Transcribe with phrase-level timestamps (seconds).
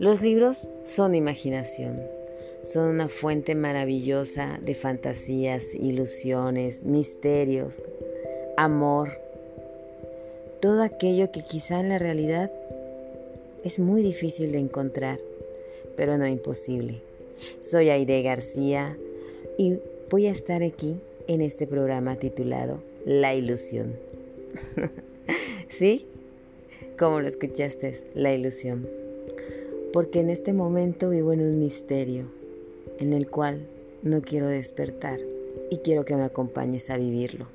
[0.00, 2.00] Los libros son imaginación,
[2.62, 7.82] son una fuente maravillosa de fantasías, ilusiones, misterios,
[8.56, 9.10] amor,
[10.62, 12.50] todo aquello que quizá en la realidad
[13.62, 15.20] es muy difícil de encontrar,
[15.98, 17.02] pero no imposible.
[17.60, 18.96] Soy Aide García
[19.58, 20.96] y voy a estar aquí
[21.28, 23.96] en este programa titulado La ilusión.
[25.68, 26.06] ¿Sí?
[26.98, 28.99] Como lo escuchaste, la ilusión.
[29.92, 32.26] Porque en este momento vivo en un misterio
[32.98, 33.66] en el cual
[34.02, 35.18] no quiero despertar
[35.70, 37.46] y quiero que me acompañes a vivirlo.